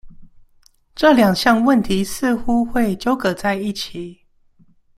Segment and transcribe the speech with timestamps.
[0.95, 4.21] 這兩項問題似乎會糾葛在一起